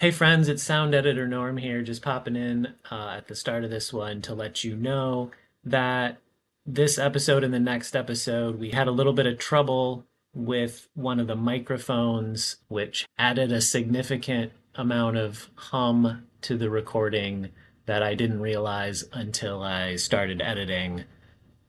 [0.00, 3.70] Hey friends, it's Sound Editor Norm here, just popping in uh, at the start of
[3.70, 5.30] this one to let you know
[5.62, 6.16] that
[6.64, 11.20] this episode and the next episode, we had a little bit of trouble with one
[11.20, 17.50] of the microphones, which added a significant amount of hum to the recording
[17.84, 21.04] that I didn't realize until I started editing.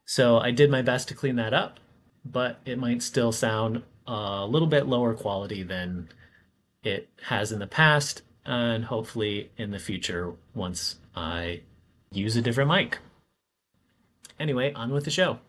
[0.05, 1.81] So I did my best to clean that up,
[2.23, 6.07] but it might still sound a little bit lower quality than
[6.83, 11.61] it has in the past and hopefully in the future once I
[12.11, 12.99] use a different mic.
[14.39, 15.39] Anyway, on with the show.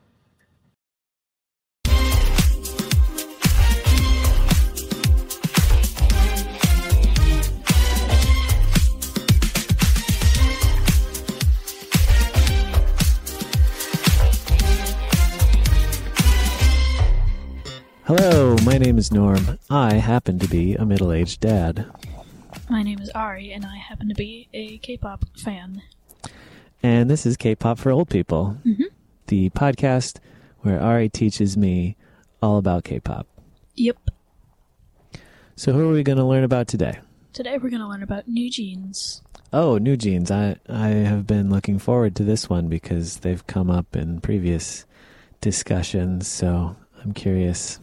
[18.15, 19.59] Hello, my name is Norm.
[19.71, 21.87] I happen to be a middle aged dad.
[22.69, 25.81] My name is Ari, and I happen to be a K-pop fan.
[26.83, 28.85] And this is K pop for old people, Mhm.
[29.29, 30.19] the podcast
[30.61, 31.97] where Ari teaches me
[32.43, 33.27] all about K pop.
[33.77, 33.97] Yep.
[35.57, 36.99] So, who are we going to learn about today?
[37.33, 39.23] Today we're going to learn about New Jeans.
[39.55, 40.31] Oh, New Jeans.
[40.31, 44.85] I, I have been looking forward to this one because they've come up in previous
[45.41, 47.79] discussions, so I'm curious.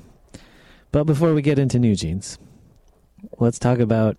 [0.92, 2.38] But before we get into New Jeans,
[3.38, 4.18] let's talk about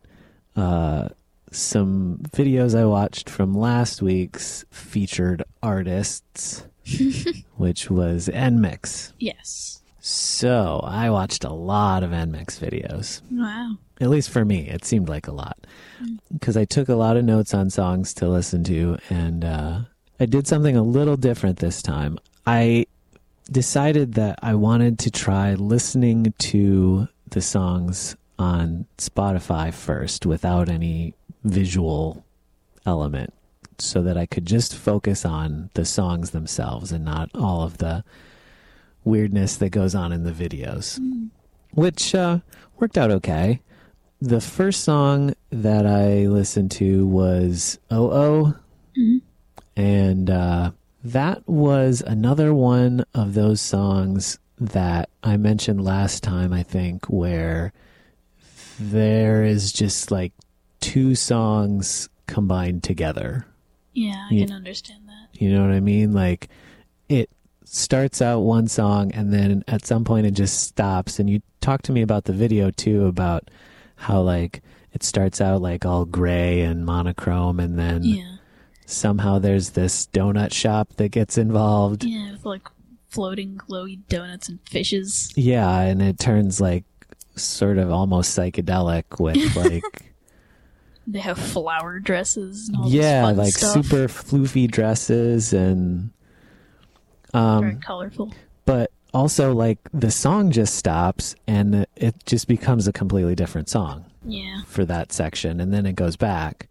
[0.54, 1.08] uh,
[1.50, 6.64] some videos I watched from last week's featured artists,
[7.56, 9.12] which was NMIXX.
[9.18, 9.82] Yes.
[9.98, 13.22] So I watched a lot of NMIXX videos.
[13.30, 13.76] Wow.
[14.00, 15.58] At least for me, it seemed like a lot
[16.32, 19.80] because I took a lot of notes on songs to listen to, and uh,
[20.18, 22.18] I did something a little different this time.
[22.46, 22.86] I
[23.50, 31.14] decided that I wanted to try listening to the songs on Spotify first without any
[31.44, 32.24] visual
[32.86, 33.32] element
[33.78, 38.04] so that I could just focus on the songs themselves and not all of the
[39.04, 41.00] weirdness that goes on in the videos,
[41.72, 42.38] which uh,
[42.78, 43.60] worked out okay.
[44.20, 48.54] The first song that I listened to was Oh Oh,
[48.98, 49.22] Mhm.
[49.76, 50.72] and uh,
[51.02, 57.72] that was another one of those songs that I mentioned last time, I think, where
[58.78, 60.32] there is just like
[60.80, 63.46] two songs combined together.
[63.92, 64.46] Yeah, I Yeah.
[64.46, 65.28] can understand that.
[65.40, 66.12] You know what I mean?
[66.12, 66.48] Like
[67.08, 67.30] it
[67.64, 71.18] starts out one song and then at some point it just stops.
[71.18, 73.50] And you talked to me about the video too about
[73.96, 74.62] how like
[74.92, 78.36] it starts out like all gray and monochrome and then Yeah.
[78.90, 82.04] Somehow there's this donut shop that gets involved.
[82.04, 82.68] Yeah, with like
[83.08, 85.32] floating glowy donuts and fishes.
[85.36, 86.84] Yeah, and it turns like
[87.36, 90.12] sort of almost psychedelic with like
[91.06, 93.72] They have flower dresses and all yeah, like stuff.
[93.72, 96.10] super floofy dresses and
[97.32, 98.32] Very um colorful.
[98.64, 104.04] but also like the song just stops and it just becomes a completely different song
[104.24, 104.62] Yeah.
[104.66, 106.68] for that section and then it goes back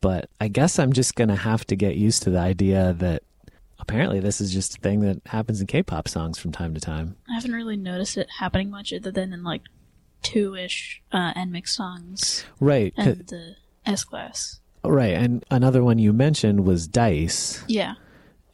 [0.00, 3.22] but i guess i'm just going to have to get used to the idea that
[3.80, 7.16] apparently this is just a thing that happens in k-pop songs from time to time
[7.30, 9.62] I haven't really noticed it happening much other than in like
[10.22, 12.92] two-ish uh, NMIXX songs Right.
[12.96, 13.54] and the
[13.86, 14.60] S-Class.
[14.84, 17.94] right and another one you mentioned was dice Yeah.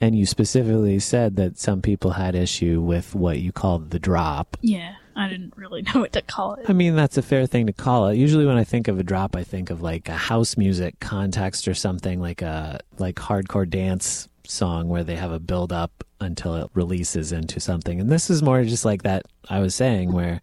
[0.00, 4.56] and you specifically said that some people had issue with what you called the drop
[4.60, 4.94] Yeah.
[5.16, 6.68] I didn't really know what to call it.
[6.68, 8.16] I mean, that's a fair thing to call it.
[8.16, 11.68] Usually, when I think of a drop, I think of like a house music context
[11.68, 16.56] or something like a like hardcore dance song where they have a build up until
[16.56, 18.00] it releases into something.
[18.00, 20.40] And this is more just like that I was saying, where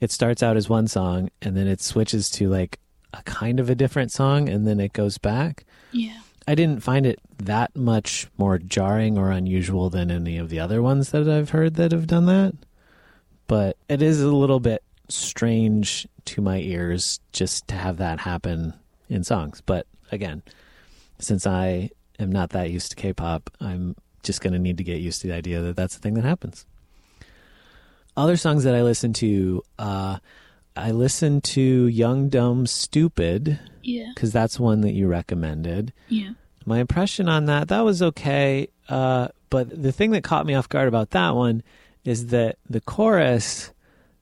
[0.00, 2.78] it starts out as one song and then it switches to like
[3.12, 5.64] a kind of a different song and then it goes back.
[5.92, 6.18] Yeah.
[6.46, 10.82] I didn't find it that much more jarring or unusual than any of the other
[10.82, 12.54] ones that I've heard that have done that.
[13.46, 18.74] But it is a little bit strange to my ears just to have that happen
[19.08, 19.60] in songs.
[19.64, 20.42] But again,
[21.18, 25.00] since I am not that used to K-pop, I'm just going to need to get
[25.00, 26.64] used to the idea that that's the thing that happens.
[28.16, 30.18] Other songs that I listen to, uh,
[30.76, 34.10] I listen to Young Dumb Stupid Yeah.
[34.14, 35.92] because that's one that you recommended.
[36.08, 36.30] Yeah.
[36.64, 38.68] My impression on that, that was okay.
[38.88, 41.62] Uh, but the thing that caught me off guard about that one
[42.04, 43.70] is that the chorus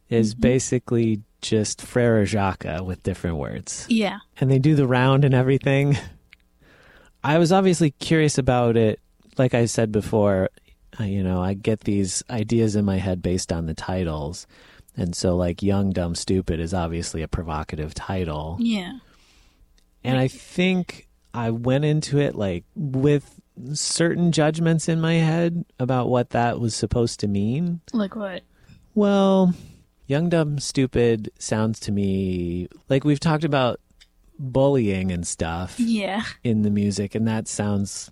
[0.09, 0.41] is Mhm.
[0.41, 3.87] basically just Frere Jacques with different words.
[3.89, 4.19] Yeah.
[4.41, 5.97] And they do the round and everything.
[7.25, 9.01] I was obviously curious about it.
[9.39, 10.51] Like I said before,
[11.01, 14.47] uh, you know, I get these ideas in my head based on the titles.
[14.97, 18.99] And so, like, Young, Dumb, Stupid is obviously a provocative title Yeah.
[20.05, 23.41] And I think I went into it like with
[23.75, 27.81] certain judgments in my head about what that was supposed to mean.
[27.93, 28.43] Like what?
[28.95, 29.55] Well,
[30.07, 33.81] young, dumb, stupid sounds to me like we've talked about
[34.39, 36.23] bullying and stuff Yeah.
[36.43, 38.11] in the music, and that sounds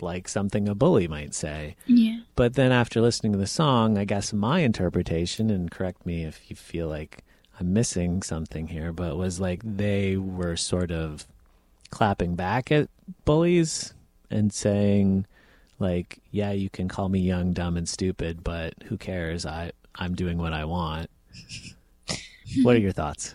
[0.00, 1.76] like something a bully might say.
[1.86, 2.20] Yeah.
[2.34, 6.48] But then after listening to the song, I guess my interpretation, and correct me if
[6.48, 7.22] you feel like
[7.58, 11.26] I'm missing something here, but was like they were sort of
[11.90, 12.88] clapping back at
[13.26, 13.92] bullies
[14.30, 15.26] and saying,
[15.78, 19.44] like, yeah, you can call me young, dumb, and stupid, but who cares?
[19.46, 21.10] I I'm doing what I want.
[22.62, 23.34] what are your thoughts?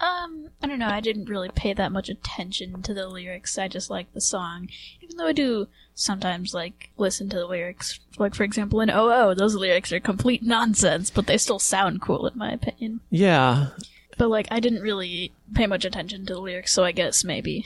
[0.00, 0.86] Um, I don't know.
[0.88, 3.58] I didn't really pay that much attention to the lyrics.
[3.58, 4.68] I just like the song,
[5.02, 7.98] even though I do sometimes like listen to the lyrics.
[8.16, 12.00] Like for example, in "Oh Oh," those lyrics are complete nonsense, but they still sound
[12.00, 13.00] cool in my opinion.
[13.10, 13.68] Yeah,
[14.16, 17.64] But like, I didn't really pay much attention to the lyrics, so I guess maybe.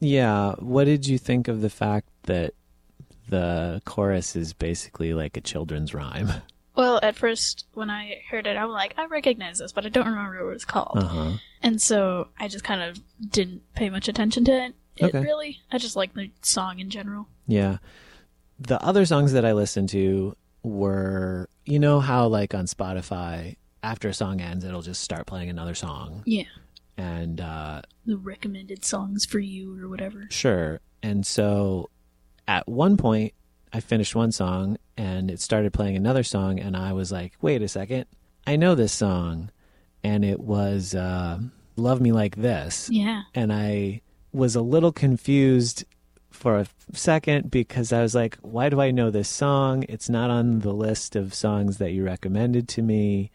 [0.00, 0.52] Yeah.
[0.58, 2.54] What did you think of the fact that
[3.28, 6.30] the chorus is basically like a children's rhyme?
[6.76, 9.88] Well, at first when I heard it, I was like, I recognize this, but I
[9.88, 10.98] don't remember what it's called.
[10.98, 11.32] Uh huh.
[11.62, 12.98] And so I just kind of
[13.30, 14.74] didn't pay much attention to it.
[14.96, 15.20] It Okay.
[15.20, 15.58] really.
[15.70, 17.26] I just like the song in general.
[17.46, 17.78] Yeah.
[18.58, 24.08] The other songs that I listened to were, you know, how like on Spotify, after
[24.08, 26.22] a song ends, it'll just start playing another song.
[26.24, 26.44] Yeah.
[27.00, 30.26] And uh, The recommended songs for you or whatever.
[30.30, 30.80] sure.
[31.02, 31.88] And so
[32.46, 33.32] at one point,
[33.72, 36.58] I finished one song and it started playing another song.
[36.60, 38.06] And I was like, wait a second.
[38.46, 39.50] I know this song.
[40.02, 41.38] And it was uh,
[41.76, 42.88] Love Me Like This.
[42.90, 43.22] Yeah.
[43.34, 44.00] and I
[44.32, 45.84] was a little confused
[46.30, 49.84] for a second because I was like, why do I know this song?
[49.88, 53.30] It's not on the list of songs that you recommended to me.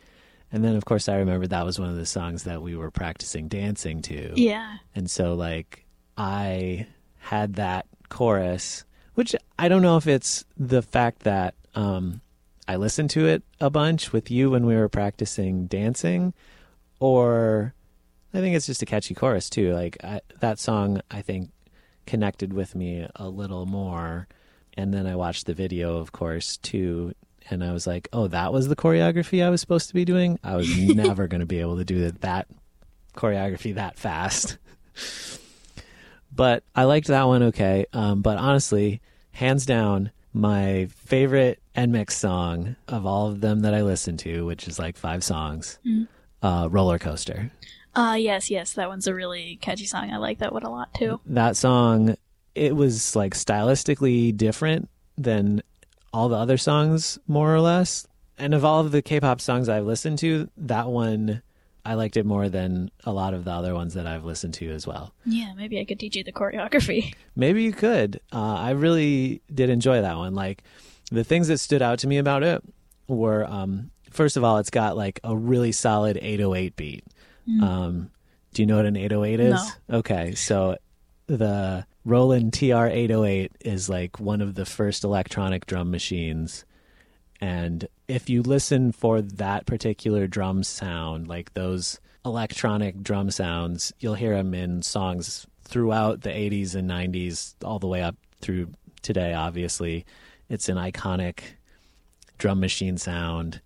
[0.52, 2.92] And then, of course, I remember that was one of the songs that we were
[2.92, 4.40] practicing dancing to.
[4.40, 4.78] Yeah.
[4.94, 5.86] And so, like,
[6.18, 6.88] I
[7.18, 12.22] had that chorus, which I don't know if it's the fact that um,
[12.68, 16.34] I listened to it a bunch with you when we were practicing dancing,
[17.00, 17.74] or
[18.34, 19.74] I think it's just a catchy chorus too.
[19.74, 21.52] Like I, that song, I think
[22.06, 24.28] connected with me a little more.
[24.78, 27.14] And then I watched the video, of course, too.
[27.50, 30.40] And I was like, oh, that was the choreography I was supposed to be doing.
[30.44, 32.48] I was never going to be able to do that, that
[33.16, 34.58] choreography that fast.
[36.32, 37.86] but I liked that one okay.
[37.94, 39.02] Um, but honestly,
[39.32, 44.68] hands down, my favorite NMIXX song of all of them that I listened to, which
[44.68, 46.08] is like five songs, Mm.
[46.42, 47.52] uh, Roller Coaster.
[47.96, 50.12] Uh yes, yes, that one's a really catchy song.
[50.12, 51.22] I like that one a lot too.
[51.28, 52.18] That song,
[52.54, 55.62] it was like stylistically different than
[56.16, 58.08] all the other songs, more or less.
[58.38, 61.42] And of all of the K-pop songs I've listened to, that one
[61.84, 64.72] I liked it more than a lot of the other ones that I've listened to
[64.72, 65.14] as well.
[65.26, 67.14] Yeah, maybe I could teach you the choreography.
[67.36, 68.22] Maybe you could.
[68.32, 70.34] Uh, I really did enjoy that one.
[70.34, 70.64] Like
[71.12, 72.64] the things that stood out to me about it
[73.08, 77.04] were, um, first of all, it's got like a really solid 808 beat.
[77.62, 78.10] Um,
[78.54, 79.54] do you know what an 808 is?
[79.90, 79.98] No.
[79.98, 80.78] Okay, so
[81.28, 86.64] the Roland TR 808 is like one of the first electronic drum machines.
[87.42, 94.14] And if you listen for that particular drum sound, like those electronic drum sounds, you'll
[94.14, 98.70] hear them in songs throughout the 80s and 90s, all the way up through
[99.02, 100.06] today, obviously.
[100.48, 101.40] It's an iconic
[102.38, 103.62] drum machine sound,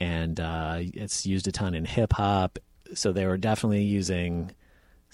[0.00, 2.58] and uh, it's used a ton in hip hop.
[2.92, 4.50] So they were definitely using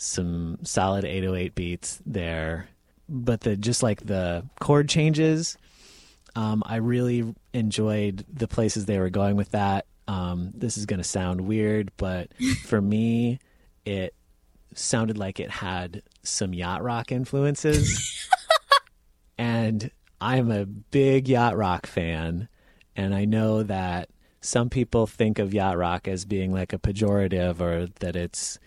[0.01, 2.69] some solid 808 beats there.
[3.09, 5.59] But the just like the chord changes,
[6.37, 9.87] um, I really enjoyed the places they were going with that.
[10.09, 12.31] Um, this is going to sound weird, but
[12.65, 13.41] for me,
[13.85, 14.15] it
[14.75, 18.29] sounded like it had some yacht rock influences.
[19.39, 19.91] and
[20.21, 22.49] I'm a big yacht rock fan.
[22.97, 24.09] And I know that
[24.41, 28.59] some people think of yacht rock as being like a pejorative or that it's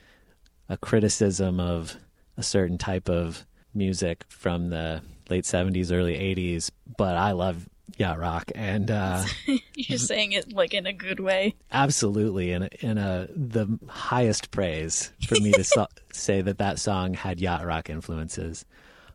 [0.73, 1.97] a criticism of
[2.37, 6.71] a certain type of music from the late 70s, early 80s.
[6.97, 8.51] But I love yacht rock.
[8.55, 9.23] And, uh,
[9.75, 11.55] You're saying it like in a good way.
[11.71, 16.79] absolutely in a, in a the highest praise for me to so- say that that
[16.79, 18.65] song had yacht rock influences.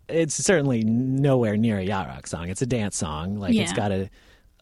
[0.08, 2.48] It's certainly nowhere near a yacht rock song.
[2.48, 3.36] It's a dance song.
[3.38, 4.08] Like it's got a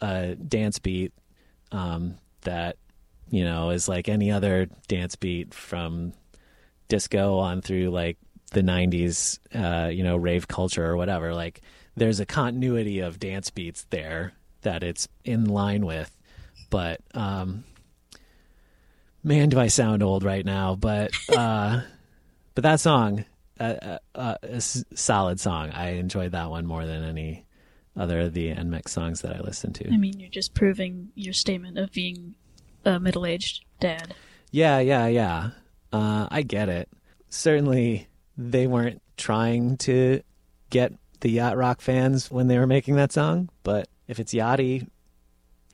[0.02, 1.12] a dance beat
[1.72, 2.76] um, that
[3.30, 6.12] you know is like any other dance beat from
[6.88, 8.16] disco on through like
[8.52, 11.60] the 90s uh, you know rave culture or whatever like
[11.96, 16.16] there's a continuity of dance beats there that it's in line with
[16.70, 17.64] but um
[19.24, 21.80] man do i sound old right now but uh
[22.54, 23.24] but that song
[23.58, 25.70] a, a, a s- solid song.
[25.70, 27.44] I enjoyed that one more than any
[27.96, 29.92] other of the NMIXX songs that I listened to.
[29.92, 32.34] I mean, you're just proving your statement of being
[32.84, 34.14] a middle-aged dad.
[34.50, 35.50] Yeah, yeah, yeah.
[35.96, 36.88] Uh, I get it.
[37.28, 40.20] Certainly, they weren't trying to
[40.70, 44.86] get the yacht rock fans when they were making that song, but if it's yachty,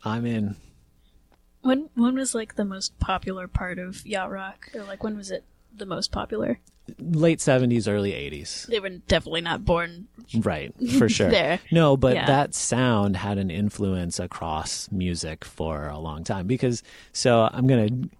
[0.04, 0.56] I'm in.
[1.62, 5.30] When when was like the most popular part of yacht rock, or like when was
[5.30, 6.58] it the most popular?
[6.98, 8.66] Late 70s, early 80s.
[8.66, 11.30] They were definitely not born Right, for sure.
[11.38, 11.60] there.
[11.70, 12.26] No, but Yeah.
[12.26, 17.88] that sound had an influence across music for a long time because so I'm going
[18.02, 18.10] to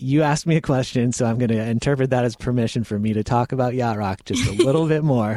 [0.00, 3.12] you asked me a question, so I'm going to interpret that as permission for me
[3.12, 5.30] to talk about yacht rock just a little bit more.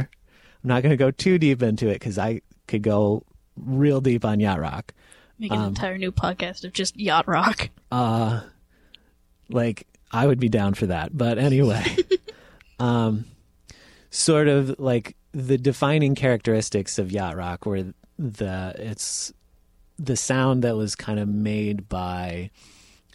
[0.64, 3.24] I'm not going to go too deep into it cuz I could go
[3.58, 4.94] real deep on yacht rock.
[5.38, 7.70] Make Um, an entire new podcast of just yacht rock.
[7.92, 8.42] Uh
[9.50, 11.16] like I would be down for that.
[11.18, 11.84] But anyway,
[12.80, 13.26] um
[14.10, 19.34] sort of like the defining characteristics of yacht rock were the it's
[20.00, 22.50] the sound that was kind of made by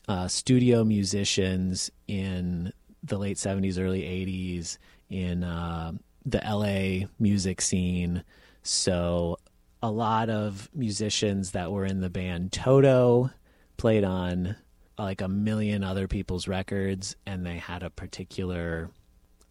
[0.09, 2.73] uh, studio musicians in
[3.03, 4.79] the late 70s early 80s
[5.11, 5.93] in uh,
[6.25, 8.25] the la music scene
[8.63, 9.37] so
[9.83, 13.31] a lot of musicians that were in the band toto
[13.77, 14.57] played on
[14.99, 18.91] like a million other people's records and they had a particular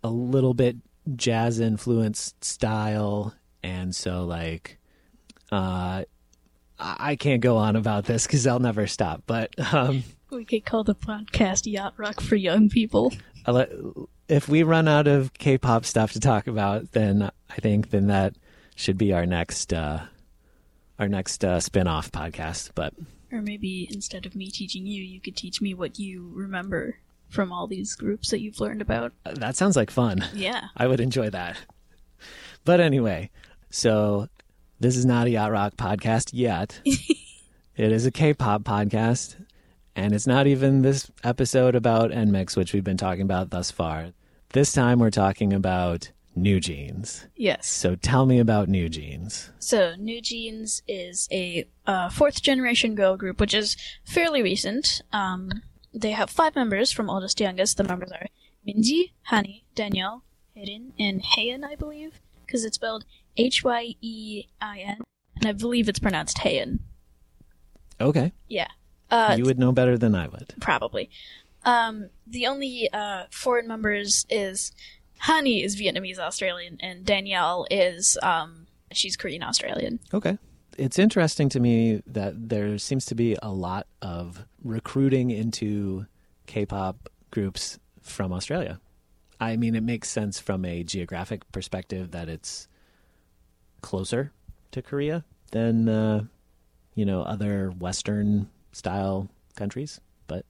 [0.04, 0.76] a little bit
[1.16, 3.34] jazz influenced style
[3.64, 4.78] and so like
[5.52, 6.04] uh
[6.80, 9.24] I can't go on about this because I'll never stop.
[9.26, 13.14] But um, We could call the podcast yacht rock for young people.
[14.28, 18.36] If we run out of K-pop stuff to talk about, then I think then that
[18.76, 20.02] should be our next uh,
[21.00, 22.72] our next uh, spin-off podcast.
[22.76, 22.94] But
[23.32, 26.98] Or maybe instead of me teaching you, you could teach me what you remember
[27.30, 29.14] from all these groups that you've learned about.
[29.26, 30.26] uh, that sounds like fun.
[30.34, 30.66] Yeah.
[30.78, 31.58] I would enjoy that.
[32.66, 33.30] But anyway,
[33.70, 34.28] so
[34.80, 36.82] this is not a yacht rock podcast yet.
[36.86, 39.36] it is a K-pop podcast,
[39.98, 44.13] and it's not even this episode about NMIXX, which we've been talking about thus far.
[44.54, 47.25] This time we're talking about New Jeans.
[47.36, 47.68] Yes.
[47.68, 49.51] So tell me about New Jeans.
[49.58, 53.75] So, New Jeans is a uh, fourth generation girl group, which is
[54.06, 55.01] fairly recent.
[55.12, 55.50] Um,
[55.94, 57.77] they have five members from oldest to youngest.
[57.77, 58.27] The members are
[58.68, 60.24] Minji, Hanni, Danielle,
[60.56, 63.04] Haerin, and Heian, I believe, because it's spelled
[63.36, 65.01] H Y E I N,
[65.38, 66.80] and I believe it's pronounced Heian.
[68.00, 68.68] Okay, Yeah.
[69.10, 70.54] Uh, you would know better than I would.
[70.60, 71.10] probably.
[71.64, 74.72] Um, the only uh, foreign members is
[75.20, 80.00] Hanni is Vietnamese Australian, and Danielle is um, she's Korean Australian.
[80.14, 80.38] Okay.
[80.78, 86.06] It's interesting to me that there seems to be a lot of recruiting into
[86.46, 88.80] K-pop groups from Australia.
[89.40, 92.68] I mean, it makes sense from a geographic perspective that it's
[93.82, 94.32] closer
[94.72, 96.24] to Korea than uh,
[96.96, 100.46] you know other Western style countries, but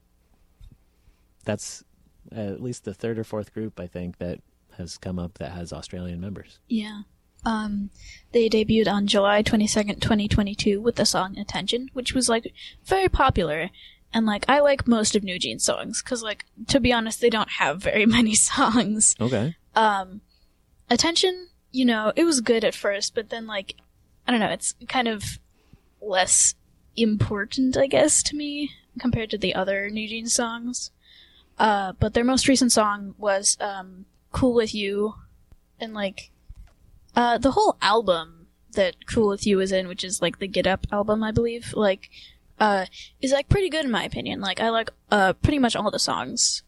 [1.46, 1.84] that's
[2.32, 4.42] at least the third or fourth group I think that
[4.78, 6.60] has come up that has Australian members.
[6.68, 7.02] Yeah.
[7.46, 7.90] Um,
[8.34, 12.54] they debuted on July 22nd, 2022 with the song Attention, which was like
[12.84, 13.70] very popular.
[14.14, 17.30] And like, I like most of New Jeans songs, cause like, to be honest, they
[17.30, 19.16] don't have very many songs.
[19.20, 19.56] Okay.
[19.76, 20.22] Um,
[20.90, 23.76] Attention, you know, it was good at first, but then like,
[24.28, 25.40] I don't know, it's kind of
[26.02, 26.54] less
[26.98, 30.92] important, I guess, to me compared to the other New Jeans songs.
[31.60, 35.16] Uh, but their most recent song was, um, Cool With You,
[35.80, 36.32] and like,
[37.16, 40.68] uh, the whole album that Cool With You is in, which is like the Get
[40.68, 42.10] Up album, I believe, like,
[42.60, 42.86] uh,
[43.22, 44.42] is like pretty good in my opinion.
[44.42, 46.64] Like, I like, uh, pretty much all the songs.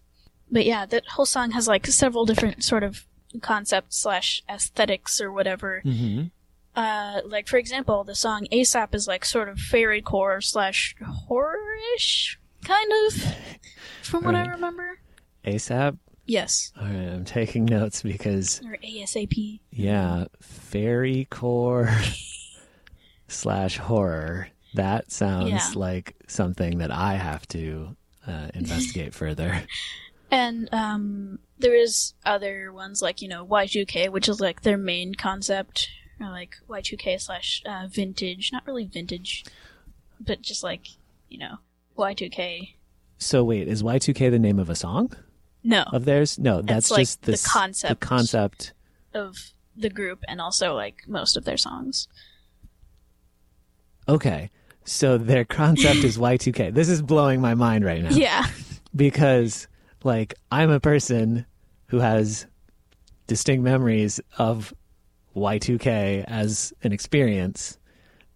[0.52, 3.06] But yeah, that whole song has like several different sort of
[3.42, 5.84] concepts slash aesthetics or whatever.
[5.86, 6.28] Mm-hmm.
[6.80, 12.40] Uh, like for example, the song ASAP is like sort of fairy core slash horror-ish,
[12.64, 13.36] kind of,
[14.04, 15.00] from what I remember.
[15.46, 15.98] ASAP.
[16.26, 19.60] Yes, All right, I'm taking notes because or ASAP.
[19.72, 21.90] yeah, fairy core
[23.28, 24.48] slash horror.
[24.76, 25.72] That sounds Yeah.
[25.76, 27.96] like something that I have to
[28.28, 29.64] uh, investigate further.
[30.32, 35.16] And um, there is other ones like you know Y2K, which is like their main
[35.16, 35.90] concept,
[36.22, 38.52] or like Y2K slash uh, vintage.
[38.52, 39.46] Not really vintage,
[40.20, 40.88] but just like
[41.30, 41.58] you know
[41.98, 42.74] Y2K.
[43.18, 45.12] So wait, is Y2K the name of a song
[45.64, 46.40] No, of theirs?
[46.40, 48.00] No, that's like just the concept.
[48.00, 48.74] The concept.
[49.14, 49.36] of
[49.76, 52.08] the group, and also like most of their songs.
[54.08, 54.50] Okay.
[54.86, 56.74] So their concept is Y2K.
[56.74, 58.10] This is blowing my mind right now.
[58.10, 58.46] Yeah,
[58.96, 59.68] because
[60.04, 61.46] like I'm a person
[61.88, 62.48] who has
[63.28, 64.74] distinct memories of
[65.40, 67.78] Y2K as an experience.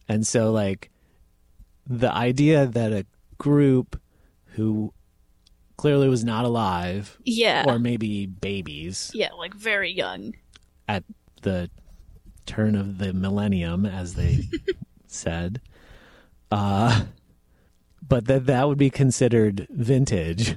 [0.07, 0.89] And so, like,
[1.87, 3.05] the idea that a
[3.37, 3.99] group
[4.55, 4.93] who
[5.77, 7.65] clearly was not alive, Yeah.
[7.67, 10.33] or maybe babies yeah, like very young.
[10.87, 11.03] at
[11.41, 11.69] the
[12.45, 14.43] turn of the millennium, as they
[15.07, 15.61] said,
[16.51, 17.03] uh,
[18.07, 20.55] but that that would be considered vintage.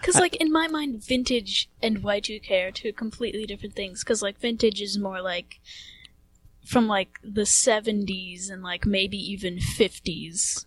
[0.00, 4.02] Because, like, in my mind, vintage and Y2K are two completely different things.
[4.02, 5.60] Because, like, vintage is more like
[6.64, 10.66] from, like, the 70s and, like, maybe even 50s.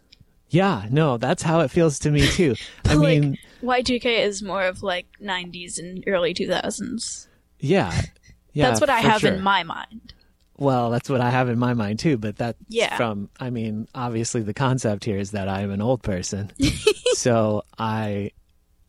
[0.49, 2.55] Yeah, no, that's how it feels to me too.
[2.85, 7.27] I Like- mean, Y2K is more of, like, 90s and early 2000s.
[7.59, 8.01] yeah.
[8.55, 9.33] Yeah, That's what I have sure.
[9.33, 10.13] in my mind.
[10.59, 12.95] Well, that's what I have in my mind too, but that's Yeah.
[12.97, 16.51] from I mean, obviously the concept here is that I am an old person.
[17.15, 18.29] so I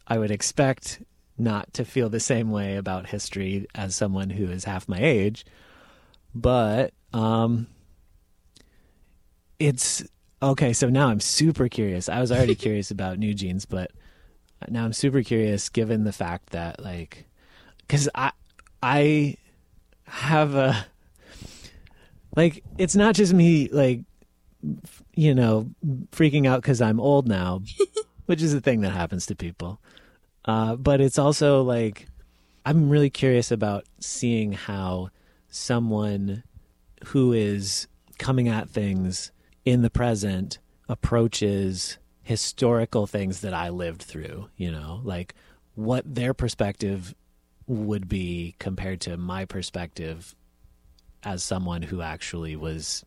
[0.06, 1.02] I would expect
[1.36, 5.44] not to feel the same way about history as someone who is half my age.
[6.34, 7.66] But um
[9.58, 10.04] it's
[10.42, 12.08] okay, so now I'm super curious.
[12.08, 13.90] I was already curious about New Jeans, but
[14.68, 17.26] now I'm super curious given the fact that like
[17.88, 18.32] cuz I
[18.82, 19.36] I
[20.06, 20.86] have a
[22.36, 24.00] like it's not just me like
[25.14, 25.70] you know
[26.10, 27.60] freaking out because i'm old now
[28.26, 29.80] which is a thing that happens to people
[30.46, 32.06] uh, but it's also like
[32.64, 35.08] i'm really curious about seeing how
[35.48, 36.42] someone
[37.06, 37.86] who is
[38.18, 39.32] coming at things
[39.64, 45.34] in the present approaches historical things that i lived through you know like
[45.74, 47.14] what their perspective
[47.66, 50.34] would be compared to my perspective
[51.22, 53.04] as someone who actually was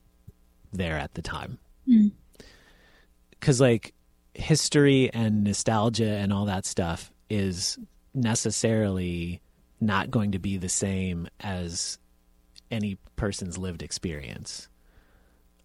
[0.74, 1.59] there at the time.
[1.88, 2.12] Mm.
[3.31, 3.93] Because, like,
[4.38, 7.77] history and nostalgia and all that stuff is
[8.13, 9.41] necessarily
[9.79, 11.98] not going to be the same as
[12.72, 14.70] any person's lived experience.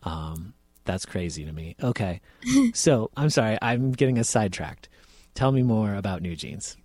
[0.02, 1.76] Um, that's crazy to me.
[1.82, 2.20] Okay.
[2.74, 4.88] so, I'm sorry, I'm getting us sidetracked.
[5.34, 6.76] Tell me more about New Jeans.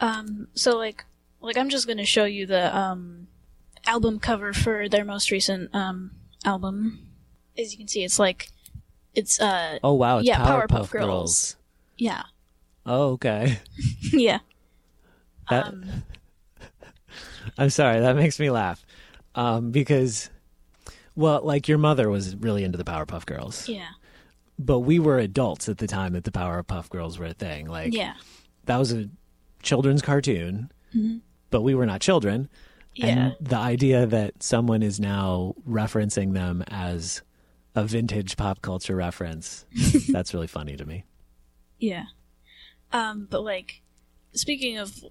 [0.00, 1.04] Um, so like,
[1.40, 3.28] like I'm just gonna show you the um
[3.86, 6.12] album cover for their most recent um
[6.44, 7.08] album.
[7.56, 8.48] As you can see, it's like,
[9.14, 10.18] it's uh, Oh, wow.
[10.18, 10.90] It's Yeah, Powerpuff, Powerpuff Girls.
[10.90, 11.56] Girls.
[11.98, 12.22] yeah,
[12.86, 13.60] Oh, okay.
[14.12, 14.38] yeah.
[15.50, 15.84] That, Um,
[17.58, 18.84] I'm sorry, that makes me laugh.
[19.34, 20.30] Um, because,
[21.14, 23.88] well, like your mother was really into the Powerpuff Girls, yeah,
[24.58, 27.66] but we were adults at the time that the Powerpuff Girls were a thing.
[27.66, 28.14] Like, yeah,
[28.66, 29.08] that was a
[29.62, 30.70] children's cartoon,
[31.50, 32.48] but we were not children.
[32.94, 33.06] yeah.
[33.06, 37.22] And the idea that someone is now referencing them as
[37.74, 39.66] a vintage pop culture reference,
[40.10, 41.04] that's really funny to me.
[41.78, 42.04] Yeah.
[42.92, 43.82] Um, but like,
[44.32, 45.04] speaking of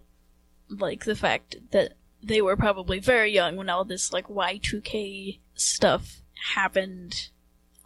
[0.70, 1.94] like the fact that
[2.24, 6.22] they were probably very young when all this like Y2K stuff
[6.56, 7.30] happened,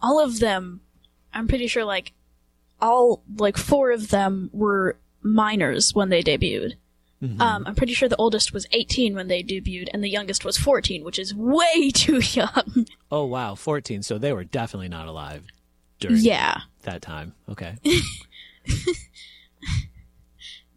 [0.00, 0.82] all of them,
[1.32, 2.12] I'm pretty sure like
[2.80, 6.74] all like four of them were minors when they debuted.
[7.22, 10.58] Um, I'm pretty sure the oldest was 18 when they debuted, and the youngest was
[10.58, 12.86] 14, which is way too young.
[13.10, 14.02] Oh, wow, 14.
[14.02, 15.44] So they were definitely not alive
[15.98, 16.60] during yeah.
[16.82, 17.34] that time.
[17.48, 17.76] Okay.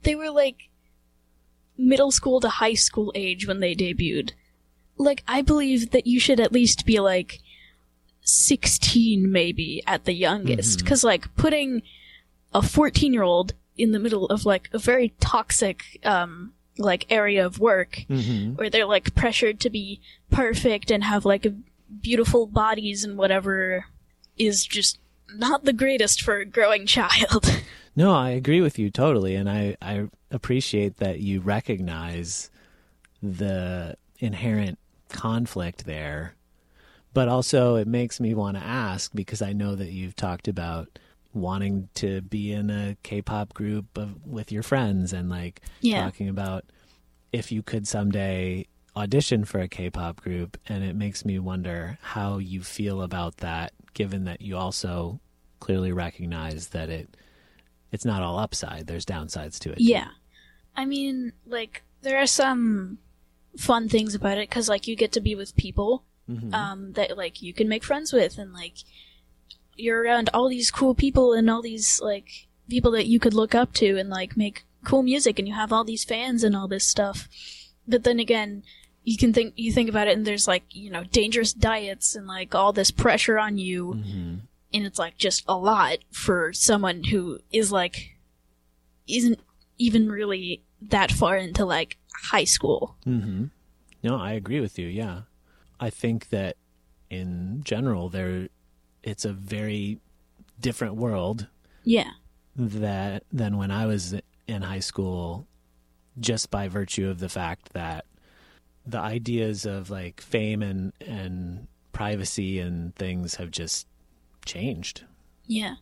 [0.03, 0.69] they were like
[1.77, 4.31] middle school to high school age when they debuted.
[4.97, 7.39] Like, I believe that you should at least be like
[8.21, 10.85] 16 maybe at the youngest.
[10.85, 11.81] Cause like putting
[12.53, 17.45] a 14 year old in the middle of like a very toxic, um, like area
[17.45, 19.99] of work hmm where they're like pressured to be
[20.31, 21.45] perfect and have like
[22.01, 23.85] beautiful bodies and whatever
[24.37, 24.97] is just
[25.35, 27.61] not the greatest for a growing child.
[27.95, 32.49] No, I agree with you totally, and I I appreciate that you recognize
[33.21, 36.35] the inherent conflict there.
[37.13, 40.99] But also, it makes me want to ask because I know that you've talked about
[41.33, 46.03] wanting to be in a K-pop group of, with your friends and like Yeah.
[46.03, 46.65] talking about
[47.31, 48.65] if you could someday
[48.95, 53.73] audition for a K-pop group and it makes me wonder how you feel about that
[53.93, 55.19] given that you also
[55.59, 57.15] clearly recognize that it
[57.91, 59.83] it's not all upside there's downsides to it too.
[59.83, 60.07] Yeah.
[60.75, 62.97] I mean, like, there are some
[63.57, 66.53] fun things about it because, like, you get to be with people Mhm.
[66.53, 68.75] um, that, like, you can make friends with, and, like,
[69.79, 73.55] you're around all these cool people and all these, like, people that you could look
[73.55, 76.67] up to and, like, make cool music, and you have all these fans and all
[76.67, 77.27] this stuff.
[77.87, 78.63] But then again,
[79.03, 82.27] you can think, you think about it, and there's, like, you know, dangerous diets and,
[82.27, 84.41] like, all this pressure on you Mhm.
[84.71, 88.19] and it's like just a lot for someone who is like
[89.07, 89.39] isn't
[89.79, 92.95] even really that far into like high school.
[93.05, 93.49] Mhm.
[94.03, 94.87] No, I agree with you.
[94.87, 95.21] Yeah.
[95.79, 96.55] I think that
[97.09, 98.49] in general there
[99.03, 99.99] it's a very
[100.59, 101.47] different world
[101.83, 102.11] Yeah.
[102.55, 104.15] that than when I was
[104.47, 105.47] in high school
[106.19, 108.05] just by virtue of the fact that
[108.85, 113.87] the ideas of like fame and and privacy and things have just
[114.45, 115.03] changed.
[115.47, 115.75] Yeah.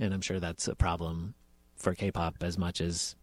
[0.00, 1.34] And I'm sure that's a problem
[1.76, 3.14] for K-pop as much as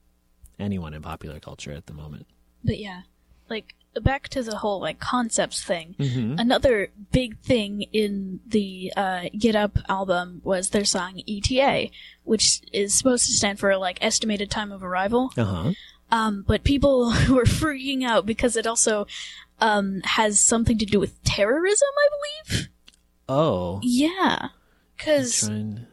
[0.59, 2.27] anyone in popular culture at the moment.
[2.63, 3.01] But yeah,
[3.49, 5.95] like back to the whole like concepts thing.
[5.99, 6.39] Mm-hmm.
[6.39, 11.89] Another big thing in the uh, Get Up album was their song ETA,
[12.23, 15.31] which is supposed to stand for like estimated time of arrival.
[15.37, 15.71] Uh-huh.
[16.11, 19.07] Um, but people were freaking out because it also
[19.59, 22.09] um, has something to do with terrorism, I
[22.49, 22.69] believe.
[23.29, 23.79] Oh.
[23.81, 24.49] Yeah,
[24.97, 25.87] because trying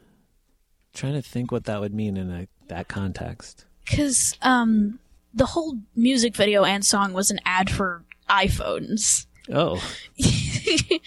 [0.93, 3.65] trying to think what that would mean in a that context.
[3.85, 4.99] because um,
[5.33, 9.27] the whole music video and song was an ad for iPhones.
[9.53, 9.83] Oh.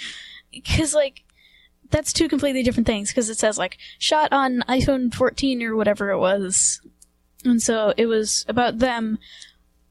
[0.52, 1.24] Because like
[1.92, 3.10] that's two completely different things.
[3.10, 6.82] Because it says like shot on iPhone 14 or whatever it was,
[7.46, 9.18] and so it was about them.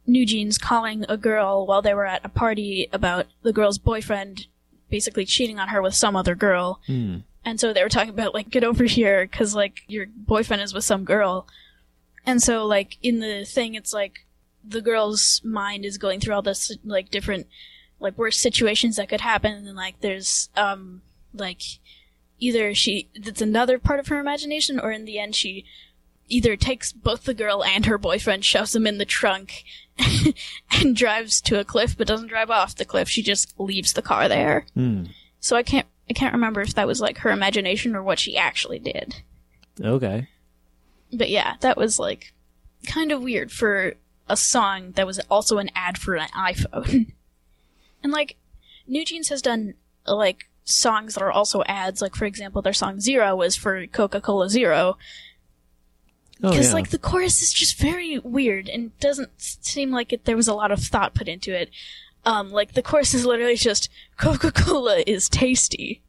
[0.06, 4.48] New Jeans calling a girl while they were at a party about the girl's boyfriend
[4.90, 6.80] basically cheating on her with some other girl.
[6.86, 7.18] Hmm.
[7.44, 10.74] And so they were talking about like get over here because like your boyfriend is
[10.74, 11.46] with some girl.
[12.26, 14.26] And so like in the thing, it's like
[14.64, 17.46] the girl's mind is going through all this like different
[17.98, 21.02] like worst situations that could happen, and like there's um
[21.34, 21.62] like
[22.38, 25.64] either she it's another part of her imagination, or in the end she
[26.28, 29.64] either takes both the girl and her boyfriend, shoves them in the trunk,
[30.72, 33.08] and drives to a cliff, but doesn't drive off the cliff.
[33.08, 34.66] She just leaves the car there.
[34.74, 35.06] Hmm.
[35.40, 38.36] So I can't I can't remember if that was like her imagination or what she
[38.36, 39.22] actually did.
[39.80, 40.28] Okay.
[41.12, 42.32] But yeah, that was like
[42.86, 43.94] kind of weird for
[44.28, 47.12] a song that was also an ad for an iPhone.
[48.02, 48.36] and like
[48.86, 49.74] New Jeans has done
[50.06, 52.00] like songs that are also ads.
[52.00, 54.96] Like for example, their song Zero was for Coca-Cola Zero.
[56.40, 56.74] because yeah.
[56.74, 60.54] like the chorus is just very weird and doesn't seem like it, there was a
[60.54, 61.70] lot of thought put into it.
[62.24, 66.02] Um, like the chorus is literally just Coca-Cola is tasty.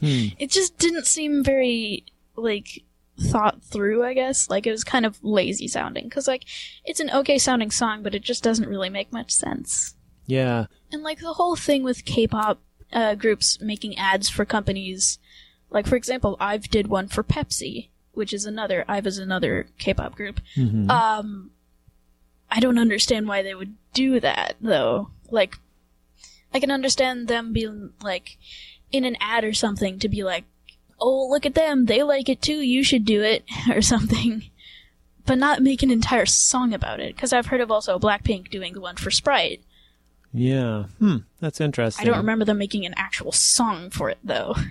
[0.00, 0.28] Hmm.
[0.38, 2.82] It just didn't seem very like
[3.20, 4.04] thought through.
[4.04, 6.44] I guess like it was kind of lazy sounding because like
[6.84, 9.94] it's an okay sounding song, but it just doesn't really make much sense.
[10.26, 10.66] Yeah.
[10.92, 12.60] And like the whole thing with K-pop
[12.92, 15.18] uh, groups making ads for companies,
[15.70, 20.14] like for example, IVE did one for Pepsi, which is another IVE is another K-pop
[20.14, 20.40] group.
[20.56, 20.88] Mhm.
[20.90, 21.50] Um,
[22.50, 25.10] I don't understand why they would do that though.
[25.30, 25.58] Like,
[26.52, 28.38] I can understand them being like
[28.90, 30.44] in an ad or something to be like,
[31.00, 32.60] "Oh, look at them, they like it too.
[32.60, 34.44] You should do it," or something.
[35.26, 38.72] But not make an entire song about it, because I've heard of also Blackpink doing
[38.72, 39.62] the one for Sprite.
[40.32, 40.84] Yeah.
[40.98, 41.18] Hmm.
[41.40, 42.02] That's interesting.
[42.02, 44.54] I don't remember them making an actual song for it though.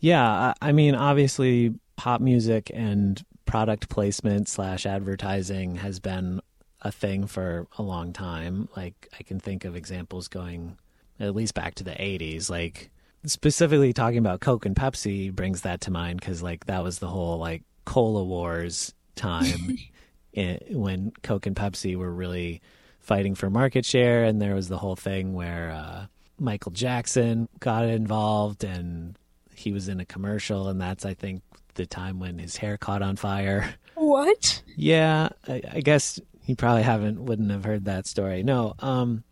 [0.00, 6.40] Yeah, I, I mean, obviously, pop music and product placement slash advertising has been
[6.80, 8.68] a thing for a long time.
[8.76, 10.76] Like, I can think of examples going
[11.20, 12.50] at least back to the '80s.
[12.50, 12.90] Like,
[13.26, 17.08] specifically talking about Coke and Pepsi brings that to mind because, like, that was the
[17.08, 19.76] whole like cola wars time
[20.36, 22.62] i when Coke and Pepsi were really
[23.00, 26.06] fighting for market share, and there was the whole thing where uh,
[26.38, 29.16] Michael Jackson got involved and
[29.54, 31.42] he was in a commercial, and that's I think
[31.74, 33.74] the time when his hair caught on fire.
[33.94, 34.62] What?
[34.74, 38.42] Yeah, I, I guess you probably haven't wouldn't have heard that story.
[38.42, 39.22] No, um,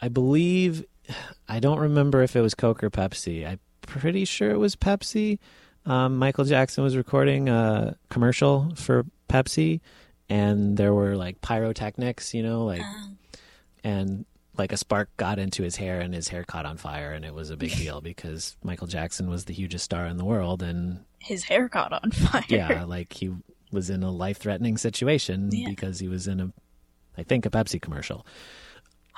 [0.00, 0.84] I believe
[1.48, 3.46] I don't remember if it was Coke or Pepsi.
[3.46, 5.38] I'm pretty sure it was Pepsi.
[5.84, 9.80] Um, Michael Jackson was recording a commercial for Pepsi,
[10.28, 12.82] and there were like pyrotechnics, you know, like
[13.84, 14.24] and
[14.58, 17.34] like a spark got into his hair and his hair caught on fire and it
[17.34, 21.04] was a big deal because Michael Jackson was the hugest star in the world and
[21.18, 22.42] His hair caught on fire.
[22.48, 23.30] yeah, like he
[23.70, 25.68] was in a life-threatening situation Yeah.
[25.68, 26.52] because he was in a
[27.18, 28.26] I think a Pepsi commercial.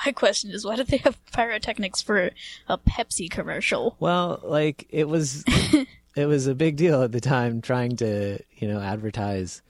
[0.05, 2.31] My question is, why did they have pyrotechnics for
[2.69, 3.97] a Pepsi commercial?
[3.99, 5.45] Well, like it was
[6.17, 9.63] it was a big deal at the time trying to, you know, advertise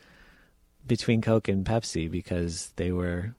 [0.87, 3.35] between Coke and Pepsi because they were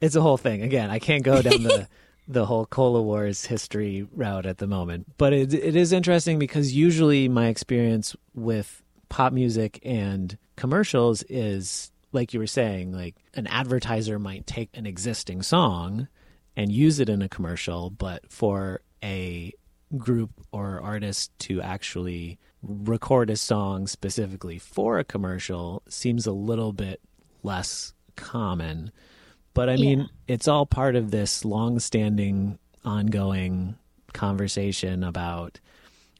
[0.00, 0.62] it's a whole thing.
[0.62, 1.88] Again, I can't go down the
[2.28, 6.72] the whole cola wars history route at the moment, but it it is interesting because
[6.72, 13.46] usually my experience with pop music and commercials is like you were saying, like an
[13.46, 16.08] advertiser might take an existing song
[16.56, 19.52] and use it in a commercial, but for a
[19.96, 26.72] group or artist to actually record a song specifically for a commercial seems a little
[26.72, 27.00] bit
[27.42, 28.90] less common.
[29.52, 30.06] But I mean, Yeah.
[30.28, 33.76] it's all part of this long-standing, ongoing
[34.12, 35.60] conversation about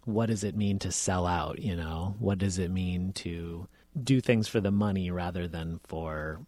[0.05, 1.59] what does it mean to sell out.
[1.61, 3.67] You know, what does it mean to
[4.03, 6.45] do things for the money rather than for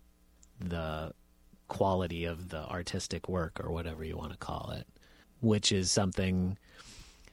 [0.60, 1.12] the
[1.68, 4.86] quality of the artistic work or whatever you want to call it,
[5.40, 6.58] which is something.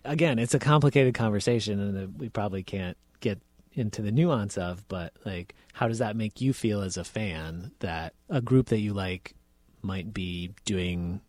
[0.06, 3.40] Again, it's a complicated conversation, and we probably can't get
[3.74, 7.72] into the nuance of, but like, how does that make you feel as a fan
[7.80, 9.34] that a group that you like
[9.82, 11.22] might be doing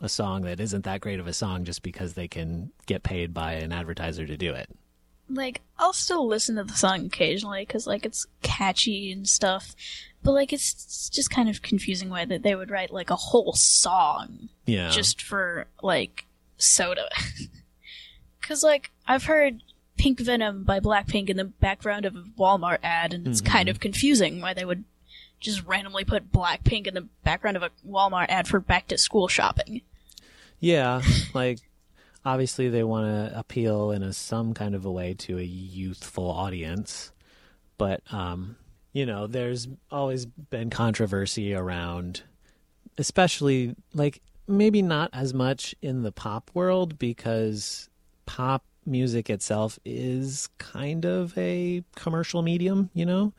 [0.00, 3.34] a song that isn't that great of a song just because they can get paid
[3.34, 4.70] by an advertiser to do it?
[5.30, 9.74] Like I'll still listen to the song occasionally because like it's catchy and stuff,
[10.22, 13.16] but like it's, it's just kind of confusing why that they would write like a
[13.16, 14.90] whole song Yeah.
[14.90, 17.08] just for like soda.
[18.40, 19.62] Because like I've heard
[19.96, 23.76] Pink Venom by Blackpink in the background of a Walmart ad, and it's kind mm-hmm.
[23.76, 24.84] of confusing why they would
[25.38, 29.28] just randomly put Blackpink in the background of a Walmart ad for back to school
[29.28, 29.82] shopping.
[30.58, 31.02] Yeah,
[31.34, 31.60] like
[32.24, 36.30] obviously they want to appeal in a some kind of a way to a youthful
[36.30, 37.12] audience,
[37.78, 38.56] but um,
[38.92, 42.22] you know, there's always been controversy around,
[42.98, 47.88] especially like maybe not as much in the pop world because
[48.26, 53.32] pop music itself is kind of a commercial medium, you know.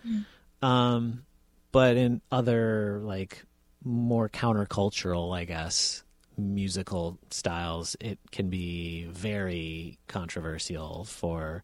[0.61, 1.25] Um,
[1.71, 3.43] but in other like
[3.83, 6.03] more countercultural, I guess,
[6.37, 11.63] musical styles, it can be very controversial for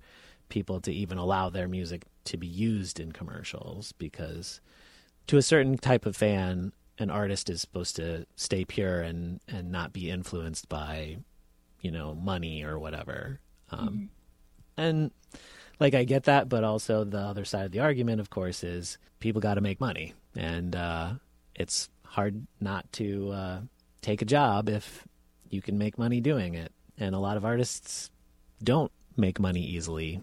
[0.49, 4.61] people to even allow their music to be used in commercials because
[5.27, 9.71] to a certain type of fan, an artist is supposed to stay pure and and
[9.71, 11.17] not be influenced by,
[11.81, 13.39] you know, money or whatever.
[13.71, 14.09] Um,
[14.77, 15.11] And
[15.79, 18.97] like I get that, but also the other side of the argument, of course, is
[19.19, 21.13] people got to make money, and uh,
[21.55, 23.59] it's hard not to uh,
[24.07, 25.05] take a job if
[25.49, 26.71] you can make money doing it.
[26.97, 28.09] And a lot of artists
[28.63, 30.21] don't make money easily,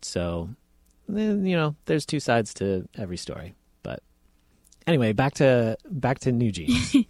[0.00, 0.50] so
[1.08, 3.54] you know, there's two sides to every story.
[3.82, 4.02] But
[4.86, 6.96] anyway, back to back to New Jeans.